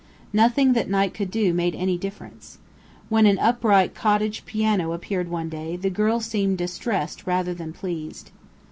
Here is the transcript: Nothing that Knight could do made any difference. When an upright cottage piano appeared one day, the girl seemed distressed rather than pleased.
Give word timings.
Nothing 0.33 0.73
that 0.73 0.89
Knight 0.89 1.13
could 1.13 1.29
do 1.29 1.53
made 1.53 1.75
any 1.75 1.95
difference. 1.95 2.57
When 3.07 3.27
an 3.27 3.37
upright 3.37 3.93
cottage 3.93 4.43
piano 4.47 4.93
appeared 4.93 5.29
one 5.29 5.47
day, 5.47 5.75
the 5.75 5.91
girl 5.91 6.19
seemed 6.19 6.57
distressed 6.57 7.27
rather 7.27 7.53
than 7.53 7.71
pleased. 7.71 8.31